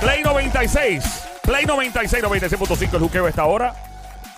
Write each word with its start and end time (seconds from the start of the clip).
Play 0.00 0.22
96. 0.22 1.04
Play 1.42 1.66
96, 1.66 2.22
96.5 2.22 2.94
el 2.94 3.00
juqueo 3.00 3.26
esta 3.26 3.44
hora. 3.46 3.74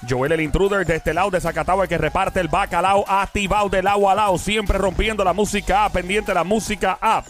Joel 0.09 0.33
el 0.33 0.41
intruder 0.41 0.87
de 0.87 0.97
este 0.97 1.13
lado 1.13 1.31
de 1.31 1.41
Zacatau 1.43 1.87
que 1.87 1.99
reparte 1.99 2.41
el 2.41 2.49
bacalao 2.49 3.05
activado 3.07 3.69
del 3.69 3.85
lado 3.85 4.09
a 4.09 4.15
lado, 4.15 4.39
siempre 4.39 4.79
rompiendo 4.79 5.23
la 5.23 5.35
música 5.35 5.87
pendiente 5.91 6.33
la 6.33 6.45
música 6.45 6.97
app. 7.01 7.27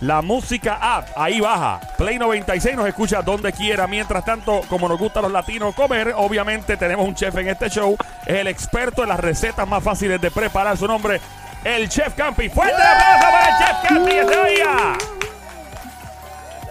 La 0.00 0.22
música 0.22 0.78
app, 0.80 1.08
ahí 1.16 1.40
baja. 1.40 1.80
Play 1.96 2.18
96 2.18 2.76
nos 2.76 2.86
escucha 2.86 3.20
donde 3.20 3.52
quiera. 3.52 3.88
Mientras 3.88 4.24
tanto, 4.24 4.60
como 4.68 4.88
nos 4.88 4.96
gusta 4.96 5.18
a 5.18 5.22
los 5.22 5.32
latinos 5.32 5.74
comer, 5.74 6.14
obviamente 6.16 6.76
tenemos 6.76 7.06
un 7.06 7.16
chef 7.16 7.36
en 7.36 7.48
este 7.48 7.68
show. 7.68 7.96
Es 8.24 8.36
el 8.36 8.46
experto 8.46 9.02
en 9.02 9.08
las 9.08 9.18
recetas 9.18 9.66
más 9.66 9.82
fáciles 9.82 10.20
de 10.20 10.30
preparar. 10.30 10.76
Su 10.76 10.86
nombre, 10.86 11.20
el 11.64 11.88
Chef 11.88 12.14
Campi. 12.14 12.48
¡Fuerte 12.48 12.80
aplauso 12.80 13.20
para 13.22 13.48
el 13.48 13.58
Chef 13.58 13.88
Campi 13.88 14.12
este 14.12 14.44
día! 14.50 14.98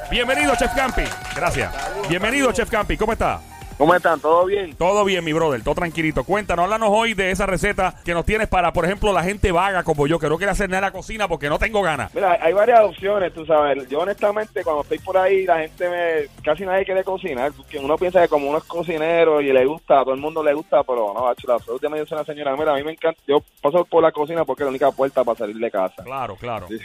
Bienvenido, 0.10 0.56
Chef 0.56 0.74
Campi. 0.74 1.04
Gracias. 1.36 1.74
Bienvenido, 2.08 2.54
Chef 2.54 2.70
Campi. 2.70 2.96
¿Cómo 2.96 3.12
está? 3.12 3.42
¿Cómo 3.78 3.94
están? 3.94 4.20
¿Todo 4.20 4.46
bien? 4.46 4.76
Todo 4.76 5.06
bien, 5.06 5.24
mi 5.24 5.34
brother, 5.34 5.62
todo 5.64 5.76
tranquilito. 5.76 6.24
Cuéntanos, 6.24 6.64
háblanos 6.64 6.90
hoy 6.92 7.14
de 7.14 7.30
esa 7.30 7.46
receta 7.46 7.94
que 8.04 8.16
nos 8.16 8.26
tienes 8.26 8.48
para, 8.48 8.74
por 8.74 8.86
ejemplo, 8.86 9.14
la 9.14 9.22
gente 9.22 9.52
vaga 9.52 9.84
como 9.84 10.08
yo, 10.08 10.18
que 10.18 10.30
no 10.30 10.38
quiere 10.38 10.52
hacer 10.52 10.68
nada 10.68 10.80
en 10.80 10.86
la 10.86 10.92
cocina 10.92 11.28
porque 11.28 11.48
no 11.48 11.60
tengo 11.60 11.84
ganas. 11.84 12.12
Mira, 12.16 12.40
hay 12.42 12.54
varias 12.54 12.82
opciones, 12.82 13.32
tú 13.34 13.46
sabes. 13.46 13.88
Yo 13.88 14.00
honestamente, 14.00 14.64
cuando 14.64 14.82
estoy 14.82 14.98
por 14.98 15.16
ahí, 15.16 15.46
la 15.46 15.60
gente 15.60 15.90
me... 15.90 16.44
Casi 16.44 16.66
nadie 16.66 16.86
quiere 16.86 17.04
cocinar. 17.04 17.52
Porque 17.52 17.78
uno 17.78 17.98
piensa 17.98 18.20
que 18.24 18.30
como 18.30 18.50
uno 18.50 18.58
es 18.58 18.64
cocinero 18.64 19.42
y 19.42 19.54
le 19.54 19.64
gusta, 19.66 20.00
a 20.00 20.04
todo 20.04 20.16
el 20.16 20.22
mundo 20.22 20.44
le 20.44 20.56
gusta, 20.56 20.84
pero 20.84 21.14
no, 21.14 21.26
bacho, 21.26 21.48
la 21.48 21.60
salud 21.60 21.80
dice 21.80 22.16
una 22.16 22.26
señora, 22.26 22.56
mira, 22.56 22.74
a 22.74 22.78
mí 22.78 22.84
me 22.84 22.94
encanta, 22.94 23.22
yo 23.28 23.44
paso 23.62 23.86
por 23.86 24.02
la 24.02 24.12
cocina 24.12 24.44
porque 24.44 24.64
es 24.64 24.66
la 24.66 24.72
única 24.72 24.92
puerta 24.92 25.24
para 25.24 25.38
salir 25.38 25.56
de 25.58 25.70
casa. 25.70 26.04
Claro, 26.04 26.36
claro. 26.36 26.68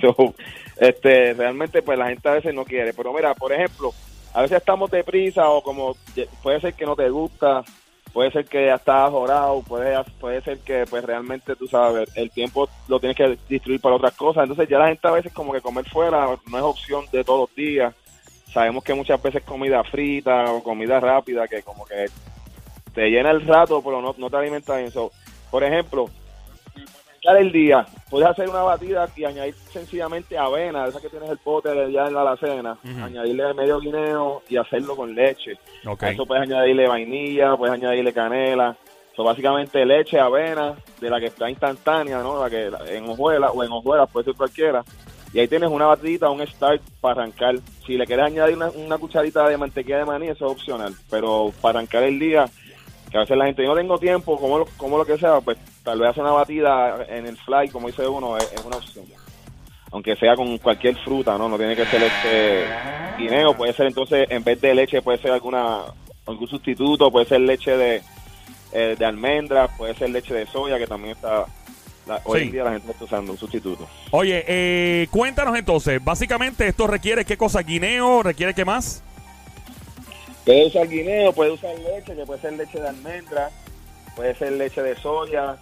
So, 0.00 0.34
este, 0.78 1.32
realmente, 1.34 1.82
pues 1.82 1.98
la 1.98 2.08
gente 2.08 2.28
a 2.28 2.34
veces 2.34 2.54
no 2.54 2.64
quiere. 2.64 2.92
Pero 2.92 3.12
mira, 3.12 3.34
por 3.34 3.52
ejemplo, 3.52 3.92
a 4.36 4.42
veces 4.42 4.58
estamos 4.58 4.90
deprisa 4.90 5.48
o 5.48 5.62
como 5.62 5.96
puede 6.42 6.60
ser 6.60 6.74
que 6.74 6.84
no 6.84 6.94
te 6.94 7.08
gusta, 7.08 7.64
puede 8.12 8.30
ser 8.30 8.44
que 8.44 8.66
ya 8.66 8.74
estás 8.74 9.10
jorado, 9.10 9.62
puede, 9.62 9.96
puede 10.20 10.42
ser 10.42 10.58
que 10.58 10.84
pues 10.90 11.02
realmente 11.02 11.56
tú 11.56 11.66
sabes, 11.66 12.14
el 12.14 12.30
tiempo 12.30 12.68
lo 12.86 13.00
tienes 13.00 13.16
que 13.16 13.38
distribuir 13.48 13.80
para 13.80 13.94
otras 13.94 14.14
cosas. 14.14 14.42
Entonces 14.42 14.68
ya 14.68 14.78
la 14.78 14.88
gente 14.88 15.08
a 15.08 15.12
veces 15.12 15.32
como 15.32 15.54
que 15.54 15.62
comer 15.62 15.88
fuera 15.88 16.26
no 16.50 16.58
es 16.58 16.64
opción 16.64 17.06
de 17.10 17.24
todos 17.24 17.48
los 17.48 17.56
días. 17.56 17.94
Sabemos 18.52 18.84
que 18.84 18.92
muchas 18.92 19.22
veces 19.22 19.42
comida 19.42 19.82
frita 19.84 20.52
o 20.52 20.62
comida 20.62 21.00
rápida 21.00 21.48
que 21.48 21.62
como 21.62 21.86
que 21.86 22.04
te 22.92 23.08
llena 23.08 23.30
el 23.30 23.40
rato 23.40 23.80
pero 23.82 24.02
no, 24.02 24.14
no 24.18 24.28
te 24.28 24.36
alimenta 24.36 24.76
bien. 24.76 24.92
Por 25.50 25.64
ejemplo, 25.64 26.10
el 27.34 27.50
día, 27.50 27.86
puedes 28.08 28.28
hacer 28.28 28.48
una 28.48 28.62
batida 28.62 29.08
y 29.16 29.24
añadir 29.24 29.54
sencillamente 29.54 30.38
avena, 30.38 30.86
esa 30.86 31.00
que 31.00 31.08
tienes 31.08 31.28
el 31.30 31.38
pote 31.38 31.70
de 31.70 31.90
ya 31.92 32.06
en 32.06 32.14
la 32.14 32.20
alacena, 32.20 32.78
añadirle 33.02 33.54
medio 33.54 33.80
guineo 33.80 34.42
y 34.48 34.56
hacerlo 34.56 34.96
con 34.96 35.14
leche. 35.14 35.58
A 35.98 36.10
eso 36.10 36.26
puedes 36.26 36.42
añadirle 36.42 36.86
vainilla, 36.86 37.56
puedes 37.56 37.74
añadirle 37.74 38.12
canela. 38.12 38.76
Eso 39.12 39.24
básicamente 39.24 39.84
leche, 39.86 40.20
avena, 40.20 40.74
de 41.00 41.08
la 41.08 41.18
que 41.18 41.26
está 41.26 41.48
instantánea, 41.48 42.18
¿no? 42.18 42.42
La 42.42 42.50
que 42.50 42.70
en 42.94 43.08
hojuelas 43.08 43.50
o 43.54 43.64
en 43.64 43.72
hojuelas 43.72 44.10
puede 44.10 44.26
ser 44.26 44.34
cualquiera. 44.34 44.84
Y 45.32 45.38
ahí 45.38 45.48
tienes 45.48 45.70
una 45.70 45.86
batidita, 45.86 46.30
un 46.30 46.46
start 46.46 46.82
para 47.00 47.22
arrancar. 47.22 47.56
Si 47.86 47.96
le 47.96 48.06
quieres 48.06 48.26
añadir 48.26 48.56
una, 48.56 48.68
una 48.70 48.98
cucharita 48.98 49.48
de 49.48 49.56
mantequilla 49.56 49.98
de 49.98 50.04
maní, 50.04 50.28
eso 50.28 50.46
es 50.46 50.52
opcional. 50.52 50.94
Pero 51.10 51.50
para 51.62 51.78
arrancar 51.78 52.02
el 52.02 52.18
día, 52.18 52.44
que 53.10 53.16
a 53.16 53.20
veces 53.20 53.36
la 53.36 53.46
gente, 53.46 53.62
yo 53.62 53.70
no 53.70 53.76
tengo 53.76 53.98
tiempo, 53.98 54.38
como 54.38 54.58
lo, 54.58 54.66
como 54.76 54.98
lo 54.98 55.04
que 55.04 55.18
sea, 55.18 55.40
pues 55.40 55.56
tal 55.86 56.00
vez 56.00 56.10
hacer 56.10 56.24
una 56.24 56.32
batida 56.32 57.06
en 57.08 57.26
el 57.26 57.36
fly, 57.36 57.68
como 57.68 57.86
dice 57.86 58.08
uno, 58.08 58.36
es, 58.36 58.52
una 58.64 58.76
opción. 58.76 59.04
Aunque 59.92 60.16
sea 60.16 60.34
con 60.34 60.58
cualquier 60.58 60.96
fruta, 60.96 61.38
¿no? 61.38 61.48
No 61.48 61.56
tiene 61.56 61.76
que 61.76 61.86
ser 61.86 62.02
este 62.02 62.66
guineo, 63.16 63.56
puede 63.56 63.72
ser 63.72 63.86
entonces, 63.86 64.26
en 64.28 64.42
vez 64.42 64.60
de 64.60 64.74
leche, 64.74 65.00
puede 65.00 65.18
ser 65.18 65.30
alguna 65.30 65.82
algún 66.26 66.48
sustituto, 66.48 67.08
puede 67.12 67.26
ser 67.26 67.40
leche 67.40 67.76
de, 67.76 68.02
eh, 68.72 68.96
de 68.98 69.04
almendras, 69.04 69.70
puede 69.78 69.94
ser 69.94 70.10
leche 70.10 70.34
de 70.34 70.44
soya, 70.46 70.76
que 70.76 70.88
también 70.88 71.14
está... 71.14 71.46
hoy 72.24 72.42
en 72.42 72.50
día 72.50 72.64
la 72.64 72.72
gente 72.72 72.90
está 72.90 73.04
usando 73.04 73.30
un 73.30 73.38
sustituto. 73.38 73.86
Oye, 74.10 74.44
eh, 74.48 75.06
cuéntanos 75.12 75.56
entonces, 75.56 76.02
básicamente 76.02 76.66
esto 76.66 76.88
requiere 76.88 77.24
qué 77.24 77.36
cosa, 77.36 77.62
guineo, 77.62 78.24
requiere 78.24 78.54
qué 78.54 78.64
más? 78.64 79.04
Puede 80.44 80.66
usar 80.66 80.88
guineo, 80.88 81.32
puede 81.32 81.52
usar 81.52 81.76
leche, 81.78 82.16
que 82.16 82.26
puede 82.26 82.40
ser 82.40 82.54
leche 82.54 82.80
de 82.80 82.88
almendra, 82.88 83.50
puede 84.16 84.34
ser 84.34 84.50
leche 84.50 84.82
de 84.82 84.96
soya, 84.96 85.56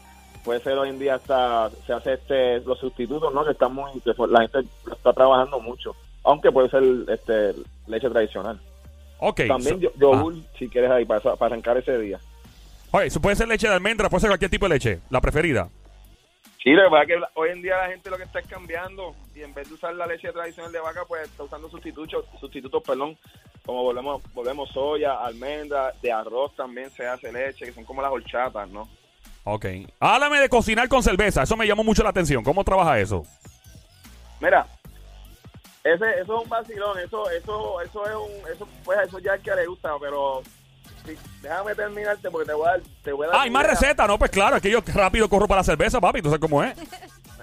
puede 0.45 0.61
ser 0.61 0.79
hoy 0.79 0.91
en 0.91 0.99
día 0.99 1.17
hasta 1.17 1.71
se 1.87 1.93
hace 1.93 2.15
este 2.15 2.61
los 2.61 2.79
sustitutos, 2.79 3.33
¿no? 3.33 3.45
Que 3.45 3.53
están 3.53 3.75
muy 3.75 3.91
que 4.01 4.13
la 4.29 4.43
gente 4.43 4.61
está 4.93 5.13
trabajando 5.13 5.59
mucho, 5.59 5.97
aunque 6.23 6.53
puede 6.53 6.69
ser 6.69 6.83
este 7.09 7.55
leche 7.87 8.11
tradicional. 8.11 8.61
Ok. 9.19 9.43
También 9.49 9.81
yo 9.81 9.91
yogur, 9.99 10.35
ah. 10.37 10.53
si 10.59 10.69
quieres 10.69 10.91
ahí 10.91 11.05
para, 11.05 11.21
para 11.21 11.47
arrancar 11.47 11.79
ese 11.79 11.99
día. 11.99 12.21
Oye, 12.91 13.07
eso 13.07 13.21
puede 13.21 13.37
ser 13.37 13.49
leche 13.49 13.67
de 13.67 13.75
almendra, 13.75 14.09
puede 14.09 14.21
ser 14.21 14.31
cualquier 14.31 14.51
tipo 14.51 14.69
de 14.69 14.75
leche, 14.75 15.01
la 15.11 15.21
preferida. 15.21 15.69
Sí, 16.63 16.71
la 16.73 16.89
verdad 16.89 17.07
que 17.07 17.21
hoy 17.35 17.51
en 17.51 17.61
día 17.61 17.77
la 17.77 17.89
gente 17.89 18.09
lo 18.09 18.17
que 18.17 18.23
está 18.23 18.39
es 18.39 18.47
cambiando 18.47 19.15
y 19.35 19.43
en 19.43 19.53
vez 19.53 19.69
de 19.69 19.75
usar 19.75 19.95
la 19.95 20.07
leche 20.07 20.33
tradicional 20.33 20.73
de 20.73 20.81
vaca, 20.81 21.05
pues 21.07 21.25
está 21.25 21.43
usando 21.43 21.69
sustitutos, 21.69 22.25
sustitutos, 22.41 22.83
perdón, 22.83 23.19
como 23.67 23.83
volvemos, 23.83 24.23
volvemos 24.33 24.71
soya, 24.71 25.23
almendra, 25.23 25.93
de 26.01 26.13
arroz 26.13 26.55
también 26.57 26.91
se 26.91 27.07
hace 27.07 27.33
leche, 27.33 27.67
que 27.67 27.73
son 27.73 27.85
como 27.85 28.01
las 28.01 28.11
horchatas, 28.11 28.69
¿no? 28.71 28.89
Ok. 29.45 29.67
Háblame 30.01 30.41
de 30.41 30.49
cocinar 30.49 30.89
con 30.89 31.03
cerveza, 31.03 31.43
eso 31.43 31.57
me 31.57 31.67
llamó 31.67 31.85
mucho 31.85 32.03
la 32.03 32.11
atención. 32.11 32.43
¿Cómo 32.43 32.65
trabaja 32.65 32.99
eso? 32.99 33.25
Mira, 34.41 34.67
ese, 35.85 36.11
eso 36.21 36.37
es 36.39 36.43
un 36.45 36.49
vacilón, 36.49 36.99
eso, 36.99 37.31
eso, 37.31 37.81
eso 37.83 38.07
es 38.07 38.15
un, 38.15 38.53
eso, 38.53 38.69
pues 38.85 38.99
eso 39.07 39.19
ya 39.19 39.35
es 39.35 39.43
que 39.43 39.55
le 39.55 39.67
gusta, 39.67 39.91
pero 40.01 40.43
déjame 41.43 41.75
terminarte 41.75 42.31
porque 42.31 42.47
te 42.47 42.55
voy 42.55 42.67
a 42.67 42.71
dar. 42.71 42.81
Te 43.03 43.13
voy 43.13 43.27
a 43.27 43.31
dar 43.31 43.37
ah, 43.39 43.43
hay 43.43 43.51
más 43.51 43.67
recetas, 43.67 44.09
¿no? 44.09 44.19
Pues 44.19 44.31
claro, 44.31 44.57
es 44.57 44.63
que 44.63 44.71
yo 44.71 44.81
rápido 44.95 45.29
corro 45.29 45.47
para 45.47 45.61
la 45.61 45.65
cerveza, 45.65 46.01
papi, 46.01 46.23
tú 46.23 46.29
sabes 46.29 46.41
cómo 46.41 46.63
es. 46.63 46.75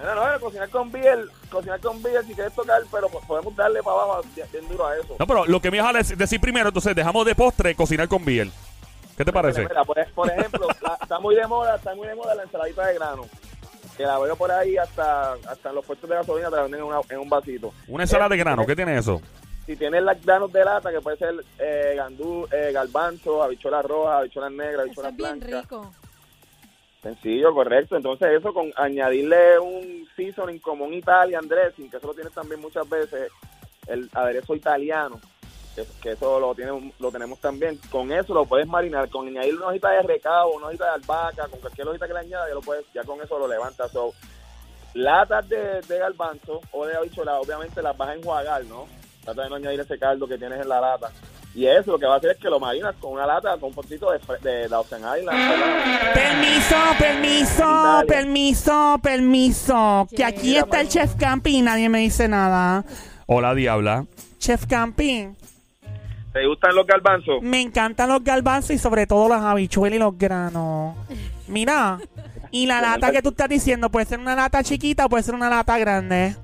No, 0.02 0.14
no, 0.16 0.40
cocinar 0.40 0.68
con 0.68 0.90
biel, 0.90 1.30
cocinar 1.48 1.78
con 1.78 2.02
biel 2.02 2.26
si 2.26 2.34
quieres 2.34 2.52
tocar, 2.54 2.82
pero 2.90 3.08
podemos 3.08 3.54
darle 3.54 3.80
para 3.84 4.02
abajo 4.02 4.22
bien 4.34 4.68
duro 4.68 4.84
a 4.84 4.96
eso. 4.96 5.14
No, 5.16 5.26
pero 5.28 5.46
lo 5.46 5.60
que 5.60 5.70
me 5.70 5.80
vas 5.80 5.94
a 5.94 6.14
decir 6.16 6.40
primero, 6.40 6.70
entonces 6.70 6.96
dejamos 6.96 7.24
de 7.24 7.36
postre 7.36 7.76
cocinar 7.76 8.08
con 8.08 8.24
biel. 8.24 8.50
¿Qué 9.16 9.24
te 9.24 9.32
parece? 9.32 9.62
Mira, 9.62 9.84
por, 9.84 9.98
ejemplo, 9.98 10.68
está 11.02 11.18
muy 11.18 11.34
de 11.34 11.46
moda, 11.46 11.76
está 11.76 11.94
muy 11.94 12.08
de 12.08 12.14
moda 12.14 12.34
la 12.34 12.44
ensaladita 12.44 12.86
de 12.86 12.94
grano. 12.94 13.22
Que 13.96 14.04
la 14.04 14.18
veo 14.18 14.36
por 14.36 14.50
ahí 14.50 14.76
hasta, 14.76 15.34
hasta 15.34 15.68
en 15.68 15.74
los 15.74 15.84
puestos 15.84 16.08
de 16.08 16.16
gasolina 16.16 16.48
te 16.48 16.56
la 16.56 16.62
venden 16.62 16.80
en, 17.10 17.18
un 17.18 17.28
vasito. 17.28 17.72
¿Una 17.88 18.04
ensalada 18.04 18.30
de 18.30 18.38
grano? 18.38 18.64
¿Qué 18.64 18.74
tiene 18.74 18.96
eso? 18.96 19.20
si 19.66 19.76
tienes 19.76 20.02
las 20.02 20.20
granos 20.24 20.52
de 20.52 20.64
lata, 20.64 20.90
que 20.90 21.00
puede 21.00 21.16
ser 21.16 21.34
eh, 21.58 21.94
gandú, 21.96 22.46
eh, 22.50 22.72
garbanzo, 22.72 23.42
habichuelas 23.42 23.84
rojas, 23.84 24.20
habichuelas 24.20 24.52
negras, 24.52 24.80
habichuelas 24.80 25.14
Eso 25.14 25.26
es 25.26 25.38
bien 25.40 25.60
rico. 25.60 25.92
Sencillo, 27.02 27.54
correcto. 27.54 27.96
Entonces 27.96 28.28
eso 28.38 28.52
con 28.52 28.72
añadirle 28.76 29.58
un 29.58 30.06
seasoning 30.16 30.58
como 30.58 30.84
un 30.84 30.94
Italian 30.94 31.46
dressing, 31.48 31.90
que 31.90 31.96
eso 31.96 32.08
lo 32.08 32.14
tienes 32.14 32.32
también 32.32 32.60
muchas 32.60 32.88
veces, 32.88 33.30
el 33.86 34.08
aderezo 34.12 34.54
italiano, 34.54 35.20
que, 35.74 36.10
eso 36.10 36.38
lo, 36.38 36.54
tiene, 36.54 36.92
lo 36.98 37.10
tenemos 37.10 37.38
también. 37.38 37.78
Con 37.90 38.12
eso 38.12 38.34
lo 38.34 38.44
puedes 38.44 38.66
marinar, 38.66 39.08
con 39.08 39.26
añadir 39.28 39.54
una 39.56 39.68
hojita 39.68 39.90
de 39.90 40.02
recado, 40.02 40.52
una 40.52 40.66
hojita 40.66 40.84
de 40.84 40.90
albahaca, 40.90 41.48
con 41.48 41.60
cualquier 41.60 41.88
hojita 41.88 42.06
que 42.06 42.12
le 42.14 42.20
añadas, 42.20 42.48
ya, 42.48 42.54
lo 42.54 42.60
puedes, 42.60 42.84
ya 42.92 43.04
con 43.04 43.20
eso 43.20 43.38
lo 43.38 43.48
levantas. 43.48 43.90
So, 43.90 44.12
latas 44.94 45.48
de, 45.48 45.80
de 45.82 45.98
garbanzo 45.98 46.60
o 46.72 46.86
de 46.86 46.96
habichuela, 46.96 47.40
obviamente 47.40 47.82
las 47.82 47.96
vas 47.96 48.10
a 48.10 48.14
enjuagar, 48.14 48.64
¿no? 48.64 48.86
Trata 49.24 49.42
de 49.42 49.48
no 49.48 49.56
añadir 49.56 49.80
ese 49.80 49.98
caldo 49.98 50.26
que 50.26 50.38
tienes 50.38 50.60
en 50.60 50.68
la 50.68 50.80
lata. 50.80 51.10
Y 51.54 51.66
eso 51.66 51.92
lo 51.92 51.98
que 51.98 52.06
va 52.06 52.14
a 52.14 52.16
hacer 52.16 52.30
es 52.30 52.38
que 52.38 52.48
lo 52.48 52.58
marinas 52.58 52.94
con 52.98 53.12
una 53.12 53.26
lata, 53.26 53.58
con 53.58 53.68
un 53.68 53.74
poquito 53.74 54.10
de, 54.10 54.18
de, 54.68 54.74
Ocean 54.74 55.02
Island. 55.18 56.14
Permiso, 56.14 56.76
permiso, 56.98 58.02
permiso, 58.08 59.00
permiso. 59.02 60.08
Que 60.16 60.24
aquí 60.24 60.56
está 60.56 60.80
el 60.80 60.88
Chef 60.88 61.14
Camping 61.16 61.56
y 61.56 61.62
nadie 61.62 61.90
me 61.90 61.98
dice 61.98 62.26
nada. 62.26 62.84
Hola, 63.26 63.54
Diabla. 63.54 64.06
Chef 64.38 64.66
Camping. 64.66 65.36
¿Te 66.32 66.46
gustan 66.46 66.74
los 66.74 66.86
garbanzos? 66.86 67.42
Me 67.42 67.60
encantan 67.60 68.08
los 68.08 68.24
garbanzos 68.24 68.70
y 68.70 68.78
sobre 68.78 69.06
todo 69.06 69.28
las 69.28 69.42
habichuelas 69.42 69.96
y 69.96 69.98
los 69.98 70.16
granos. 70.16 70.96
Mira, 71.46 71.98
y 72.50 72.66
la 72.66 72.80
lata 72.80 73.12
que 73.12 73.20
tú 73.20 73.30
estás 73.30 73.48
diciendo, 73.48 73.90
¿puede 73.90 74.06
ser 74.06 74.18
una 74.18 74.34
lata 74.34 74.62
chiquita 74.62 75.06
o 75.06 75.08
puede 75.08 75.22
ser 75.22 75.34
una 75.34 75.50
lata 75.50 75.78
grande? 75.78 76.34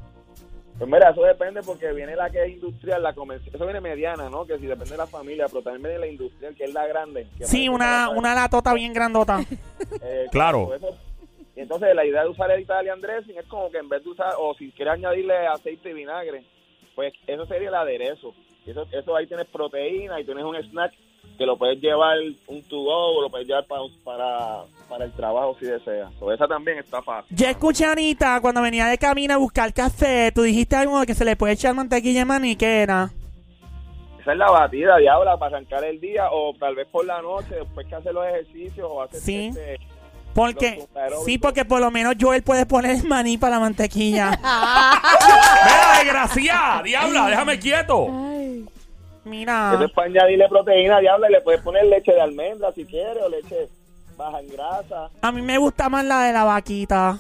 Pues 0.79 0.89
mira, 0.89 1.11
eso 1.11 1.23
depende 1.23 1.61
porque 1.63 1.91
viene 1.93 2.15
la 2.15 2.31
que 2.31 2.45
es 2.45 2.51
industrial, 2.51 3.03
la 3.03 3.13
comercial, 3.13 3.53
eso 3.53 3.65
viene 3.65 3.81
mediana, 3.81 4.31
¿no? 4.31 4.47
Que 4.47 4.59
si 4.59 4.67
depende 4.67 4.93
de 4.93 4.99
la 4.99 5.07
familia, 5.07 5.47
pero 5.49 5.63
también 5.63 5.83
viene 5.83 5.99
la 5.99 6.07
industrial, 6.07 6.55
que 6.55 6.65
es 6.65 6.73
la 6.73 6.87
grande. 6.87 7.27
Sí, 7.41 7.69
una, 7.69 8.11
una 8.11 8.35
latota 8.35 8.75
bien 8.75 8.93
grandota. 8.93 9.41
Eh, 10.03 10.27
claro. 10.31 10.71
y 11.57 11.61
entonces 11.61 11.95
la 11.95 12.05
idea 12.05 12.23
de 12.23 12.29
usar 12.29 12.51
el 12.51 12.61
Italian 12.61 13.01
dressing 13.01 13.39
es 13.39 13.47
como 13.47 13.71
que 13.71 13.79
en 13.79 13.89
vez 13.89 14.05
de 14.05 14.11
usar, 14.11 14.35
o 14.39 14.55
si 14.55 14.71
quieres 14.73 14.95
añadirle 14.95 15.47
aceite 15.47 15.91
y 15.91 15.95
vinagre, 15.95 16.45
pues 16.95 17.13
eso 17.27 17.47
sería 17.47 17.69
el 17.69 17.75
aderezo. 17.75 18.35
Eso, 18.71 18.87
eso 18.93 19.17
ahí 19.17 19.27
tienes 19.27 19.47
proteína 19.47 20.21
y 20.21 20.25
tienes 20.25 20.45
un 20.45 20.57
snack 20.57 20.93
que 21.37 21.47
lo 21.47 21.57
puedes 21.57 21.81
llevar 21.81 22.19
un 22.49 22.63
to-go 22.65 23.19
o 23.19 23.23
lo 23.23 23.31
puedes 23.31 23.47
llevar 23.47 23.65
para, 23.67 23.83
para, 24.05 24.65
para 24.89 25.05
el 25.05 25.13
trabajo 25.13 25.57
si 25.61 25.67
deseas. 25.67 26.13
So, 26.19 26.33
esa 26.33 26.49
también 26.49 26.79
está 26.79 27.01
fácil. 27.01 27.35
Yo 27.37 27.47
escuché 27.47 27.85
a 27.85 27.93
Anita 27.93 28.41
cuando 28.41 28.61
venía 28.61 28.87
de 28.87 28.99
camino 28.99 29.35
a 29.35 29.37
buscar 29.37 29.73
café. 29.73 30.33
Tú 30.35 30.43
dijiste 30.43 30.75
algo 30.75 30.99
de 30.99 31.07
que 31.07 31.15
se 31.15 31.25
le 31.25 31.37
puede 31.37 31.53
echar 31.55 31.75
mantequilla 31.75 32.21
de 32.21 32.25
maní. 32.25 32.57
¿Qué 32.57 32.83
era? 32.83 33.11
Esa 34.21 34.33
es 34.33 34.39
la 34.39 34.51
batida, 34.51 34.97
diabla, 34.99 35.37
para 35.39 35.57
arrancar 35.57 35.85
el 35.85 36.01
día 36.01 36.29
o 36.33 36.55
tal 36.59 36.75
vez 36.75 36.89
por 36.89 37.07
la 37.07 37.23
noche, 37.23 37.55
después 37.55 37.87
que 37.87 37.95
hace 37.95 38.13
los 38.13 38.27
ejercicios 38.27 38.89
o 38.91 39.01
hace 39.01 39.21
Sí. 39.21 39.47
este, 39.47 39.79
Porque, 40.35 40.87
sí, 41.25 41.39
porque 41.39 41.65
por 41.65 41.81
lo 41.81 41.91
menos 41.91 42.17
Joel 42.21 42.43
puede 42.43 42.67
poner 42.67 42.97
el 42.97 43.05
maní 43.05 43.39
para 43.39 43.55
la 43.55 43.61
mantequilla. 43.61 44.31
¡Mira, 44.41 45.99
desgraciada! 46.03 46.83
¡Diabla, 46.83 47.29
déjame 47.29 47.59
quieto! 47.59 48.28
Mira. 49.29 49.73
Eso 49.75 49.85
es 49.85 49.93
para 49.93 50.07
añadirle 50.09 50.49
proteína, 50.49 51.01
diabla, 51.01 51.29
y 51.29 51.33
le 51.33 51.41
puedes 51.43 51.61
poner 51.61 51.85
leche 51.87 52.13
de 52.13 52.21
almendra 52.21 52.73
si 52.73 52.85
quieres, 52.85 53.23
o 53.23 53.29
leche 53.29 53.69
baja 54.17 54.41
en 54.41 54.49
grasa, 54.49 55.11
A 55.23 55.31
mí 55.31 55.43
me 55.43 55.59
gusta 55.59 55.89
más 55.89 56.05
la 56.05 56.23
de 56.25 56.33
la 56.33 56.45
vaquita. 56.45 57.19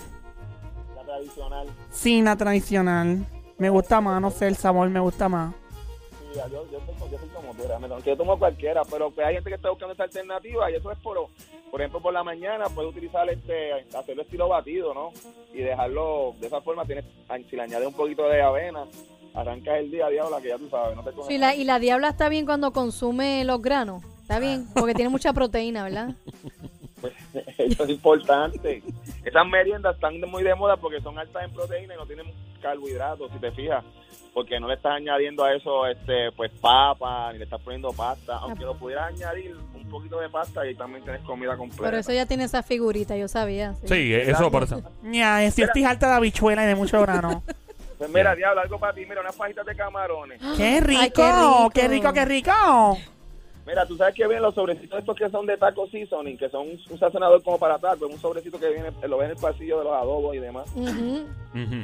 la 0.96 1.02
tradicional. 1.04 1.66
Sí, 1.90 2.22
la 2.22 2.36
tradicional. 2.36 3.24
Me 3.58 3.70
gusta 3.70 4.00
más, 4.00 4.20
no 4.20 4.30
sé, 4.30 4.46
el 4.48 4.56
sabor 4.56 4.88
me 4.88 5.00
gusta 5.00 5.28
más. 5.28 5.54
Sí, 6.32 6.38
yo, 6.50 6.64
yo, 6.70 6.78
tomo- 6.78 7.08
yo 7.10 7.18
soy 7.18 7.28
como 7.28 7.54
tú, 7.54 8.04
yo 8.04 8.16
tomo 8.16 8.38
cualquiera, 8.38 8.82
pero 8.90 9.10
pues 9.10 9.26
hay 9.26 9.34
gente 9.34 9.50
que 9.50 9.56
está 9.56 9.70
buscando 9.70 9.92
esta 9.92 10.04
alternativa 10.04 10.70
y 10.70 10.74
eso 10.74 10.90
es 10.92 10.98
por, 10.98 11.16
por 11.70 11.80
ejemplo, 11.80 12.00
por 12.00 12.12
la 12.12 12.22
mañana 12.22 12.66
puedes 12.74 12.90
utilizar 12.92 13.28
este, 13.28 13.72
hacerlo 13.96 14.22
estilo 14.22 14.48
batido, 14.48 14.92
¿no? 14.94 15.10
Y 15.52 15.58
dejarlo 15.58 16.34
de 16.40 16.46
esa 16.48 16.60
forma, 16.60 16.84
tienes, 16.84 17.04
si 17.50 17.56
le 17.56 17.62
añades 17.62 17.86
un 17.88 17.94
poquito 17.94 18.28
de 18.28 18.42
avena, 18.42 18.84
arrancas 19.38 19.78
el 19.78 19.90
día, 19.90 20.08
diabla, 20.08 20.40
que 20.40 20.48
ya 20.48 20.58
tú 20.58 20.68
sabes, 20.68 20.96
no 20.96 21.02
te 21.04 21.12
coges 21.12 21.26
Sí, 21.28 21.38
la- 21.38 21.54
y 21.54 21.64
la 21.64 21.78
diabla 21.78 22.08
está 22.10 22.28
bien 22.28 22.44
cuando 22.46 22.72
consume 22.72 23.44
los 23.44 23.60
granos. 23.62 24.02
Está 24.22 24.38
bien, 24.40 24.66
porque 24.74 24.94
tiene 24.94 25.08
mucha 25.08 25.32
proteína, 25.32 25.84
¿verdad? 25.84 26.10
Pues, 27.00 27.14
eso 27.58 27.84
es 27.84 27.90
importante. 27.90 28.82
Esas 29.24 29.46
meriendas 29.46 29.94
están 29.94 30.20
muy 30.28 30.42
de 30.42 30.52
moda 30.56 30.76
porque 30.76 31.00
son 31.00 31.16
altas 31.16 31.44
en 31.44 31.52
proteína 31.52 31.94
y 31.94 31.96
no 31.96 32.04
tienen 32.06 32.26
carbohidratos, 32.60 33.30
si 33.32 33.38
te 33.38 33.52
fijas. 33.52 33.84
Porque 34.34 34.58
no 34.58 34.66
le 34.66 34.74
estás 34.74 34.96
añadiendo 34.96 35.44
a 35.44 35.54
eso 35.54 35.86
este 35.86 36.32
pues 36.32 36.50
papa, 36.60 37.32
ni 37.32 37.38
le 37.38 37.44
estás 37.44 37.60
poniendo 37.60 37.92
pasta. 37.92 38.38
Aunque 38.38 38.64
lo 38.64 38.76
pudieras 38.76 39.12
añadir 39.14 39.56
un 39.76 39.88
poquito 39.88 40.18
de 40.18 40.28
pasta 40.28 40.68
y 40.68 40.74
también 40.74 41.04
tienes 41.04 41.22
comida 41.22 41.56
completa. 41.56 41.84
Pero 41.84 41.98
eso 41.98 42.12
ya 42.12 42.26
tiene 42.26 42.42
esa 42.42 42.64
figurita, 42.64 43.16
yo 43.16 43.28
sabía. 43.28 43.74
Sí. 43.74 43.86
Sí, 43.88 44.14
eso 44.14 44.50
por 44.50 44.64
eso. 44.64 44.82
Ya, 45.12 45.44
es 45.44 45.56
estoy 45.56 45.84
harta 45.84 46.08
de 46.08 46.14
habichuela 46.14 46.64
y 46.64 46.66
de 46.66 46.74
mucho 46.74 47.00
grano. 47.00 47.44
Pues 47.98 48.10
mira, 48.10 48.34
diablo, 48.34 48.60
algo 48.60 48.78
para 48.78 48.92
ti. 48.94 49.04
Mira, 49.06 49.20
unas 49.20 49.34
fajitas 49.36 49.66
de 49.66 49.74
camarones. 49.74 50.40
¡Qué 50.56 50.80
rico! 50.80 51.00
Ay, 51.02 51.10
qué 51.10 51.32
rico. 51.32 51.70
¡Qué 51.74 51.88
rico, 51.88 52.12
qué 52.12 52.24
rico! 52.24 52.52
Mira, 53.66 53.84
tú 53.84 53.98
sabes 53.98 54.14
que 54.14 54.24
vienen 54.24 54.42
los 54.42 54.54
sobrecitos 54.54 54.98
estos 54.98 55.14
que 55.14 55.28
son 55.28 55.44
de 55.44 55.58
taco 55.58 55.86
seasoning, 55.88 56.38
que 56.38 56.48
son 56.48 56.62
un, 56.68 56.80
un 56.88 56.98
sazonador 56.98 57.42
como 57.42 57.58
para 57.58 57.78
taco, 57.78 58.06
un 58.06 58.16
sobrecito 58.18 58.58
que 58.58 58.70
viene, 58.70 58.90
lo 59.06 59.18
ves 59.18 59.26
en 59.26 59.36
el 59.36 59.42
pasillo 59.42 59.78
de 59.80 59.84
los 59.84 59.92
adobos 59.92 60.34
y 60.34 60.38
demás. 60.38 60.64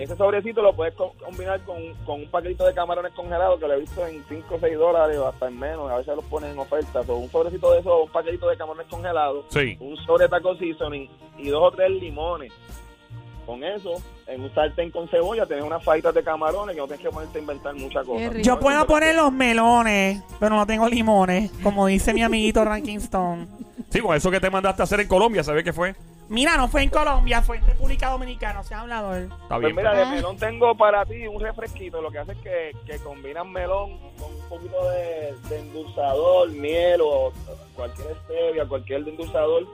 Ese 0.00 0.16
sobrecito 0.16 0.62
lo 0.62 0.74
puedes 0.74 0.94
co- 0.94 1.12
combinar 1.22 1.60
con, 1.64 1.76
con 2.06 2.20
un 2.22 2.30
paquetito 2.30 2.64
de 2.66 2.72
camarones 2.72 3.12
congelados 3.12 3.60
que 3.60 3.68
lo 3.68 3.74
he 3.74 3.80
visto 3.80 4.06
en 4.06 4.24
5 4.26 4.54
o 4.54 4.58
6 4.60 4.78
dólares 4.78 5.18
o 5.18 5.28
hasta 5.28 5.48
en 5.48 5.58
menos. 5.58 5.90
A 5.90 5.98
veces 5.98 6.16
los 6.16 6.24
ponen 6.24 6.52
en 6.52 6.58
oferta. 6.58 7.02
So, 7.02 7.16
un 7.16 7.28
sobrecito 7.30 7.70
de 7.72 7.80
esos, 7.80 8.04
un 8.04 8.10
paquetito 8.10 8.48
de 8.48 8.56
camarones 8.56 8.86
congelados, 8.88 9.44
Sí. 9.50 9.76
un 9.80 9.94
sobre 10.06 10.26
taco 10.28 10.56
seasoning 10.56 11.10
y 11.36 11.50
dos 11.50 11.64
o 11.64 11.76
tres 11.76 11.90
limones. 11.90 12.50
Con 13.46 13.62
eso, 13.62 13.92
en 14.26 14.40
un 14.42 14.54
sartén 14.54 14.90
con 14.90 15.08
cebolla, 15.08 15.44
tienes 15.46 15.64
unas 15.64 15.82
fajitas 15.84 16.14
de 16.14 16.22
camarones 16.24 16.74
que 16.74 16.80
no 16.80 16.86
tienes 16.86 17.04
que 17.04 17.10
ponerte 17.12 17.38
a 17.38 17.40
inventar 17.42 17.74
muchas 17.74 18.06
cosas. 18.06 18.32
Yo 18.42 18.58
puedo 18.58 18.86
poner 18.86 19.14
los 19.14 19.30
melones, 19.32 20.22
pero 20.40 20.56
no 20.56 20.66
tengo 20.66 20.88
limones, 20.88 21.50
como 21.62 21.86
dice 21.86 22.14
mi 22.14 22.22
amiguito 22.22 22.64
Ranking 22.64 22.98
Stone. 22.98 23.46
Sí, 23.90 24.00
con 24.00 24.16
eso 24.16 24.30
que 24.30 24.40
te 24.40 24.50
mandaste 24.50 24.82
a 24.82 24.84
hacer 24.84 25.00
en 25.00 25.08
Colombia, 25.08 25.44
¿sabes 25.44 25.62
qué 25.62 25.72
fue? 25.72 25.94
Mira, 26.30 26.56
no 26.56 26.68
fue 26.68 26.82
en 26.82 26.88
Colombia, 26.88 27.42
fue 27.42 27.58
en 27.58 27.66
República 27.66 28.08
Dominicana, 28.08 28.62
se 28.62 28.74
ha 28.74 28.80
hablado 28.80 29.14
él. 29.14 29.24
Está 29.24 29.56
Pues 29.56 29.60
bien. 29.60 29.76
mira, 29.76 29.92
pero- 29.92 30.08
de 30.08 30.16
melón 30.16 30.36
tengo 30.38 30.74
para 30.74 31.04
ti 31.04 31.26
un 31.26 31.38
refresquito. 31.40 32.00
Lo 32.00 32.10
que 32.10 32.18
hace 32.18 32.32
es 32.32 32.38
que, 32.38 32.70
que 32.86 32.98
combinan 33.00 33.52
melón 33.52 33.98
con 34.18 34.32
un 34.34 34.48
poquito 34.48 34.88
de, 34.88 35.34
de 35.50 35.60
endulzador, 35.60 36.48
miel 36.50 37.02
o 37.04 37.30
cualquier 37.76 38.16
stevia, 38.24 38.64
cualquier 38.66 39.06
endulzador. 39.06 39.66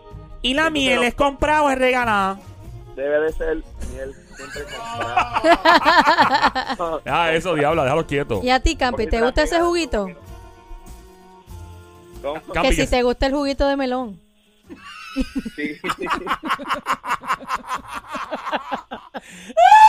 Y 0.42 0.54
la 0.54 0.70
miel 0.70 1.04
es 1.04 1.14
comprada 1.14 1.62
o 1.62 1.70
es 1.70 1.78
regalada. 1.78 2.40
Debe 2.96 3.20
de 3.20 3.32
ser 3.32 3.56
miel 3.92 4.14
siempre 4.36 4.62
comprada. 4.64 5.40
Ah, 7.06 7.32
eso, 7.32 7.54
diabla, 7.54 7.84
déjalo 7.84 8.06
quieto. 8.06 8.40
Y 8.42 8.50
a 8.50 8.60
ti, 8.60 8.76
Campi, 8.76 9.06
¿te 9.06 9.20
gusta 9.20 9.42
ese 9.42 9.60
juguito? 9.60 10.08
Campi, 12.52 12.68
Que 12.68 12.74
si 12.74 12.86
te 12.86 13.02
gusta 13.02 13.26
el 13.26 13.32
juguito 13.32 13.66
de 13.66 13.76
melón. 13.76 14.20
sí. 15.56 15.78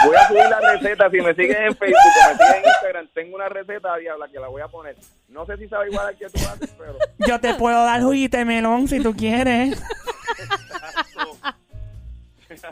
Voy 0.05 0.15
a 0.15 0.27
subir 0.27 0.43
la 0.49 0.59
receta. 0.59 1.09
Si 1.09 1.21
me 1.21 1.33
sigues 1.33 1.57
en 1.57 1.75
Facebook 1.75 1.97
o 1.97 2.29
me 2.31 2.37
sigues 2.37 2.55
en 2.55 2.69
Instagram, 2.69 3.07
tengo 3.13 3.35
una 3.35 3.49
receta, 3.49 3.95
diabla, 3.97 4.27
que 4.29 4.39
la 4.39 4.47
voy 4.47 4.61
a 4.61 4.67
poner. 4.67 4.95
No 5.29 5.45
sé 5.45 5.57
si 5.57 5.67
sabe 5.67 5.89
igual 5.89 6.07
al 6.07 6.17
que 6.17 6.29
tú 6.29 6.39
haces, 6.39 6.73
pero... 6.77 6.95
Yo 7.27 7.39
te 7.39 7.53
puedo 7.55 7.83
dar 7.83 8.01
juguito 8.01 8.37
de 8.37 8.45
melón 8.45 8.87
si 8.87 8.99
tú 9.01 9.15
quieres. 9.15 9.81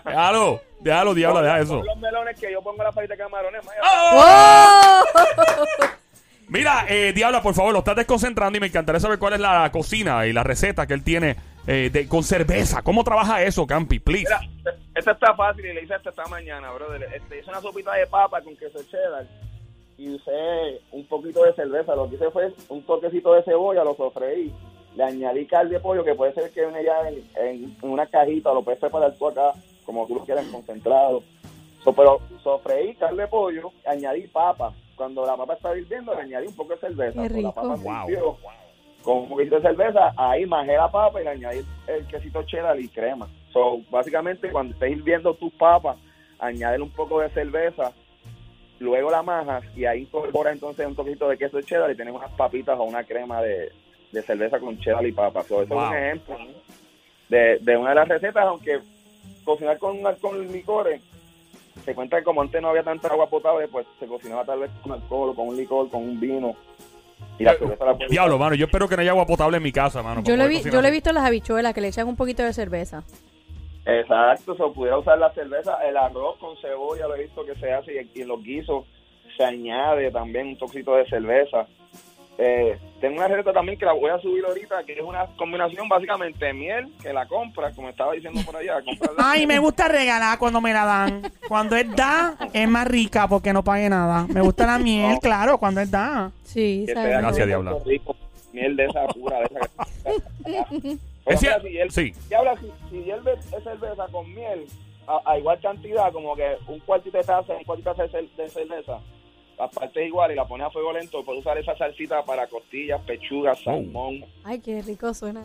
Déjalo, 0.09 0.61
déjalo, 0.81 1.13
diabla, 1.13 1.41
deja 1.41 1.59
eso. 1.59 1.83
Los 1.83 1.97
melones 1.97 2.39
que 2.39 2.51
yo 2.51 2.61
pongo 2.61 2.83
la 2.83 2.91
de 2.91 3.17
camarones. 3.17 3.61
¡Oh! 3.83 5.03
Mira, 6.47 6.85
eh, 6.89 7.13
Diabla, 7.13 7.44
por 7.44 7.53
favor, 7.53 7.73
lo 7.73 7.79
estás 7.79 7.95
desconcentrando 7.95 8.57
y 8.57 8.59
me 8.59 8.67
encantaría 8.67 9.00
saber 9.00 9.19
cuál 9.19 9.33
es 9.33 9.39
la 9.39 9.69
cocina 9.71 10.25
y 10.25 10.33
la 10.33 10.41
receta 10.44 10.88
que 10.88 10.95
él 10.95 11.03
tiene 11.03 11.35
eh, 11.67 11.91
de, 11.94 12.07
con 12.07 12.23
cerveza. 12.23 12.81
¿Cómo 12.81 13.03
trabaja 13.03 13.44
eso, 13.44 13.67
Campi? 13.67 14.00
Please. 14.00 14.23
Mira, 14.23 14.73
esta 14.95 15.11
está 15.11 15.35
fácil 15.35 15.63
y 15.67 15.73
le 15.73 15.83
hice 15.83 15.94
esta 15.94 16.09
esta 16.09 16.25
mañana, 16.25 16.71
brother. 16.71 17.03
Este, 17.13 17.39
hice 17.39 17.50
una 17.51 17.62
sopita 17.62 17.94
de 17.94 18.07
papa 18.07 18.41
con 18.41 18.55
queso 18.57 18.79
cheddar 18.89 19.25
y 19.95 20.09
usé 20.15 20.81
un 20.91 21.05
poquito 21.07 21.44
de 21.44 21.53
cerveza. 21.53 21.95
Lo 21.95 22.09
que 22.09 22.15
hice 22.15 22.31
fue 22.31 22.51
un 22.69 22.81
toquecito 22.83 23.33
de 23.35 23.44
cebolla, 23.44 23.83
lo 23.83 23.94
sofreí. 23.95 24.51
Le 24.95 25.03
añadí 25.03 25.45
carne 25.45 25.69
de 25.73 25.79
pollo, 25.79 26.03
que 26.03 26.15
puede 26.15 26.33
ser 26.33 26.50
que 26.50 26.62
viene 26.65 26.83
ya 26.83 27.07
en, 27.07 27.15
en- 27.35 27.77
en 27.79 27.89
una 27.89 28.07
cajita, 28.07 28.51
lo 28.51 28.63
puedes 28.63 28.79
preparar 28.79 29.13
tú 29.19 29.27
acá, 29.27 29.51
como 29.89 30.06
tú 30.06 30.13
lo 30.13 30.21
quieras, 30.24 30.45
concentrado. 30.51 31.24
So, 31.83 31.91
pero 31.94 32.19
sofreí 32.44 32.94
carne 32.94 33.24
de 33.24 33.27
pollo, 33.27 33.71
añadí 33.88 34.27
papa. 34.27 34.71
Cuando 34.95 35.25
la 35.25 35.36
papa 35.36 35.56
estaba 35.56 35.75
hirviendo, 35.75 36.13
le 36.13 36.21
añadí 36.21 36.45
un 36.45 36.56
poco 36.56 36.74
de 36.75 36.80
cerveza. 36.80 37.27
Qué 37.27 37.41
la 37.41 37.51
papa 37.51 37.75
Wow. 37.75 38.38
con 39.01 39.18
un 39.18 39.30
poquito 39.30 39.56
de 39.56 39.62
cerveza, 39.63 40.13
ahí 40.15 40.45
majé 40.45 40.74
la 40.75 40.91
papa 40.91 41.19
y 41.19 41.24
le 41.24 41.30
añadí 41.31 41.62
el 41.88 42.06
quesito 42.06 42.44
cheddar 42.44 42.80
y 42.80 42.88
crema. 42.88 43.27
So, 43.51 43.80
básicamente, 43.89 44.51
cuando 44.51 44.75
estés 44.75 44.91
hirviendo 44.91 45.33
tus 45.33 45.51
papas, 45.53 45.97
añádele 46.38 46.84
un 46.84 46.91
poco 46.91 47.19
de 47.22 47.29
cerveza, 47.29 47.91
luego 48.77 49.10
la 49.10 49.24
majas 49.24 49.63
y 49.75 49.86
ahí 49.86 50.01
incorpora 50.01 50.51
entonces 50.51 50.86
un 50.86 50.93
poquito 50.93 51.27
de 51.29 51.38
queso 51.39 51.60
cheddar 51.62 51.89
y 51.89 51.96
tienes 51.96 52.13
unas 52.13 52.31
papitas 52.34 52.77
o 52.77 52.84
una 52.84 53.03
crema 53.05 53.41
de, 53.41 53.72
de 54.12 54.22
cerveza 54.22 54.60
con 54.60 54.77
cheddar 54.77 55.08
y 55.08 55.13
papas. 55.13 55.48
So, 55.48 55.63
eso 55.63 55.74
Wow. 55.74 55.84
es 55.86 55.89
un 55.89 55.96
ejemplo 55.98 56.38
¿no? 56.38 56.46
de, 57.29 57.58
de 57.60 57.77
una 57.77 57.89
de 57.89 57.96
las 57.96 58.08
recetas, 58.08 58.46
aunque 58.46 58.79
cocinar 59.53 59.77
con 59.79 59.98
y 60.44 60.46
licores, 60.48 61.01
se 61.86 61.96
cuenta 61.96 62.18
que 62.18 62.24
como 62.24 62.41
antes 62.41 62.62
no 62.62 62.70
había 62.70 62.84
tanta 62.84 63.08
agua 63.08 63.29
potable, 63.29 63.68
pues 63.68 63.86
se 64.00 64.06
cocinaba 64.08 64.44
tal 64.46 64.60
vez 64.60 64.72
con 64.84 64.91
alcohol, 64.94 65.36
con 65.36 65.48
un 65.50 65.58
licor, 65.58 65.89
con 65.89 66.03
un 66.03 66.20
vino. 66.20 66.56
Y 67.38 67.44
la 67.44 67.56
cerveza 67.56 67.86
la 67.86 67.94
puedes- 67.96 68.12
Diablo, 68.12 68.38
mano, 68.38 68.56
yo 68.56 68.65
espero 68.65 68.88
que 68.88 68.96
no 68.96 69.01
haya 69.01 69.12
agua 69.12 69.25
potable 69.25 69.58
en 69.58 69.63
mi 69.63 69.72
casa, 69.72 70.01
mano. 70.03 70.22
Yo 70.22 70.36
poder 70.36 70.50
vi- 70.50 70.62
yo 70.70 70.82
lo 70.82 70.88
he 70.88 70.91
visto 70.91 71.10
en 71.10 71.15
las 71.15 71.25
habichuelas 71.25 71.74
que 71.74 71.82
le 71.82 71.88
echan 71.88 72.08
un 72.08 72.15
poquito 72.15 72.44
de 72.44 72.53
cerveza. 72.53 73.03
Exacto, 73.86 74.56
se 74.56 74.63
pudiera 74.74 74.98
usar 74.98 75.18
la 75.18 75.32
cerveza, 75.34 75.75
el 75.88 75.98
arroz 75.98 76.38
con 76.38 76.56
cebolla, 76.58 77.08
lo 77.08 77.15
he 77.15 77.24
visto 77.24 77.46
que 77.46 77.56
se 77.56 77.72
hace 77.74 77.94
y, 78.13 78.20
y 78.20 78.22
en 78.22 78.27
los 78.27 78.44
guisos 78.44 78.86
se 79.38 79.44
añade 79.44 80.12
también 80.12 80.48
un 80.48 80.58
toquito 80.58 80.96
de 80.96 81.06
cerveza. 81.10 81.65
Eh, 82.41 82.79
tengo 83.01 83.17
una 83.17 83.27
receta 83.27 83.51
también 83.51 83.77
que 83.77 83.84
la 83.86 83.91
voy 83.91 84.10
a 84.10 84.17
subir 84.19 84.46
ahorita, 84.46 84.84
que 84.86 84.93
es 84.93 85.01
una 85.01 85.25
combinación 85.36 85.89
básicamente 85.89 86.46
de 86.46 86.53
miel, 86.53 86.93
que 87.01 87.12
la 87.12 87.27
compras, 87.27 87.75
como 87.75 87.89
estaba 87.89 88.13
diciendo 88.13 88.39
por 88.46 88.55
allá, 88.55 88.81
compras 88.81 89.12
la 89.17 89.31
Ay, 89.31 89.46
me 89.46 89.60
gusta 89.60 89.89
regalar 89.89 90.39
cuando 90.39 90.62
me 90.62 90.72
la 90.72 90.86
dan. 90.86 91.22
Cuando 91.50 91.75
es 91.75 91.93
da, 91.96 92.38
es 92.53 92.67
más 92.69 92.88
rica 92.88 93.27
porque 93.27 93.51
no 93.51 93.62
pague 93.62 93.89
nada. 93.89 94.25
Me 94.29 94.39
gusta 94.39 94.65
la 94.65 94.79
miel, 94.79 95.15
No. 95.15 95.19
claro, 95.19 95.58
cuando 95.58 95.81
es 95.81 95.91
da. 95.91 96.31
Sí, 96.43 96.86
Gracias, 96.88 97.86
rico, 97.86 98.15
miel 98.53 98.75
de 98.77 98.86
esa 98.86 99.05
pura, 99.08 99.39
de 99.39 99.46
esa 99.46 99.60
que- 100.46 100.91
Es 100.91 100.98
Pero 101.25 101.38
cier- 101.39 101.62
mira, 101.62 101.62
si 101.69 101.77
él- 101.77 101.91
sí. 101.91 102.13
Diabla, 102.29 102.55
si, 102.55 102.72
si 102.89 103.12
es 103.12 103.63
cerveza 103.65 104.08
con 104.12 104.34
miel, 104.34 104.65
a, 105.08 105.19
a 105.25 105.38
igual 105.38 105.60
cantidad, 105.60 106.10
como 106.13 106.36
que 106.38 106.55
un 106.67 106.79
cuartito 106.79 107.17
de 107.17 107.24
taza, 107.25 107.53
un 107.53 107.63
cuartito 107.65 107.93
de 107.93 108.50
cerveza, 108.50 108.98
las 109.60 109.70
partes 109.74 110.08
igual 110.08 110.32
y 110.32 110.36
la 110.36 110.46
pones 110.48 110.68
a 110.68 110.70
fuego 110.72 110.94
lento, 110.94 111.24
puedes 111.24 111.42
usar 111.42 111.58
esa 111.58 111.75
salsita 111.78 112.24
para 112.24 112.48
costillas, 112.48 113.01
pechugas, 113.01 113.60
salmón, 113.62 114.24
Ay, 114.44 114.60
qué 114.60 114.82
rico 114.82 115.13
suena. 115.13 115.42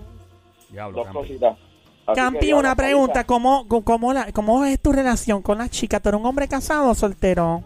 Diablo, 0.71 0.99
dos 0.99 1.07
Campi. 1.07 1.19
cositas. 1.19 1.59
Así 2.07 2.21
Campi, 2.21 2.53
una 2.53 2.75
pregunta. 2.77 3.25
¿Cómo, 3.25 3.67
cómo, 3.67 3.85
cómo 3.85 4.13
la- 4.13 4.31
¿Cómo 4.33 4.65
es 4.65 4.79
tu 4.81 4.93
relación 4.93 5.43
con 5.43 5.59
las 5.59 5.71
chicas? 5.71 6.01
¿Tú 6.03 6.11
eres 6.11 6.21
un 6.21 6.27
hombre 6.27 6.47
casado 6.49 6.91
o 6.91 6.95
soltero? 6.95 7.63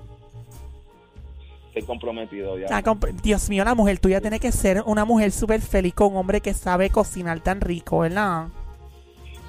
estoy 1.68 1.82
comprometido 1.82 2.58
ya. 2.58 2.66
Comp- 2.82 3.12
Dios 3.22 3.48
mío, 3.50 3.62
la 3.64 3.74
mujer 3.74 3.98
tuya 4.00 4.20
tiene 4.20 4.40
que 4.40 4.50
ser 4.50 4.82
una 4.86 5.04
mujer 5.04 5.30
súper 5.32 5.60
feliz 5.60 5.94
con 5.94 6.08
un 6.12 6.16
hombre 6.16 6.40
que 6.40 6.54
sabe 6.54 6.90
cocinar 6.90 7.40
tan 7.40 7.60
rico, 7.60 8.00
¿verdad? 8.00 8.46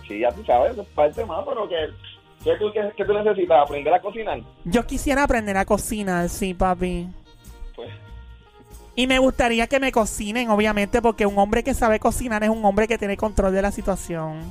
Sí, 0.08 0.20
ya 0.20 0.30
tú 0.32 0.44
sabes, 0.46 0.78
es 0.78 0.86
parte 0.90 1.24
más, 1.26 1.44
pero 1.48 1.68
que, 1.68 1.76
¿qué, 2.44 2.52
tú, 2.58 2.72
qué, 2.74 2.92
qué 2.96 3.06
tú 3.06 3.14
necesitas? 3.14 3.62
¿Aprender 3.64 3.94
a 3.94 4.02
cocinar? 4.02 4.40
Yo 4.66 4.86
quisiera 4.86 5.24
aprender 5.24 5.58
a 5.58 5.66
cocinar, 5.66 6.30
sí, 6.30 6.54
papi. 6.54 7.08
Pues, 7.76 7.90
Y 8.96 9.08
me 9.08 9.20
gustaría 9.20 9.68
que 9.68 9.80
me 9.80 9.92
cocinen, 9.92 10.50
obviamente, 10.50 11.02
porque 11.02 11.26
un 11.26 11.38
hombre 11.38 11.64
que 11.64 11.74
sabe 11.74 12.00
cocinar 12.00 12.44
es 12.44 12.50
un 12.50 12.64
hombre 12.66 12.88
que 12.88 12.98
tiene 12.98 13.16
control 13.18 13.54
de 13.54 13.62
la 13.62 13.72
situación. 13.72 14.42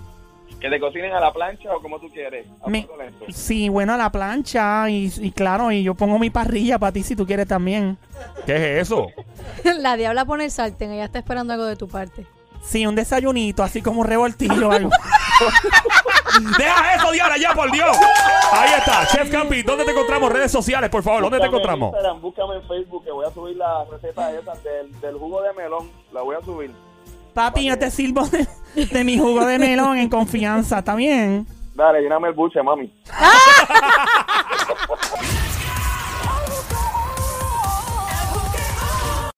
que 0.61 0.69
te 0.69 0.81
cocinen 0.81 1.13
a 1.13 1.21
la 1.21 1.33
plancha 1.33 1.73
o 1.77 1.81
como 1.81 2.01
tú 2.01 2.09
quieres. 2.09 2.45
A 2.63 2.69
Me-. 2.69 2.89
Sí, 3.29 3.69
bueno, 3.69 3.95
a 3.95 3.97
la 3.97 4.11
plancha 4.11 4.89
y, 4.91 5.13
y 5.21 5.31
claro, 5.31 5.71
y 5.71 5.85
yo 5.85 5.95
pongo 5.95 6.19
mi 6.19 6.31
parrilla 6.31 6.79
para 6.81 6.91
ti 6.93 7.03
si 7.05 7.15
tú 7.15 7.25
quieres 7.27 7.47
también. 7.47 7.97
¿Qué 8.45 8.57
es 8.81 8.83
eso? 8.89 9.07
La 9.81 9.97
diabla 9.97 10.25
pone 10.25 10.47
el 10.47 10.51
sartén, 10.51 10.91
ella 10.91 11.05
está 11.05 11.21
esperando 11.21 11.53
algo 11.53 11.65
de 11.67 11.77
tu 11.77 11.87
parte. 11.87 12.27
Sí, 12.61 12.85
un 12.87 12.97
desayunito, 12.97 13.63
así 13.63 13.81
como 13.83 14.01
un 14.01 14.07
revoltillo 14.09 14.69
o 14.69 14.73
algo. 14.73 14.91
Deja 16.59 16.95
eso, 16.95 17.13
Diana, 17.13 17.37
ya, 17.37 17.53
por 17.55 17.71
Dios. 17.71 17.97
Ahí 18.53 18.71
está, 18.79 19.07
Chef 19.07 19.31
Campi. 19.31 19.63
¿Dónde 19.63 19.85
te 19.85 19.93
encontramos? 19.93 20.31
Redes 20.33 20.53
sociales, 20.53 20.91
por 20.91 21.03
favor. 21.03 21.23
¿Dónde 21.23 21.39
te 21.39 21.45
en 21.45 21.49
encontramos? 21.49 21.93
Instagram, 21.95 22.21
búscame 22.21 22.57
en 22.57 22.69
Facebook 22.69 23.05
que 23.05 23.11
voy 23.11 23.27
a 23.27 23.31
subir 23.31 23.57
la 23.57 23.85
receta 23.91 24.31
esa 24.33 24.55
del, 24.57 25.01
del 25.01 25.17
jugo 25.17 25.43
de 25.43 25.53
melón. 25.55 25.91
La 26.13 26.23
voy 26.23 26.37
a 26.37 26.45
subir. 26.45 26.73
Papi, 27.35 27.67
yo 27.67 27.79
te 27.79 27.91
sirvo 27.91 28.27
de, 28.27 28.47
de 28.75 29.05
mi 29.05 29.19
jugo 29.19 29.45
de 29.47 29.59
melón 29.59 29.97
en 29.99 30.09
confianza, 30.09 30.79
¿está 30.81 30.95
bien? 30.95 31.47
Dale, 31.75 32.01
lléname 32.01 32.29
el 32.29 32.35
buche, 32.35 32.63
mami. 32.63 32.93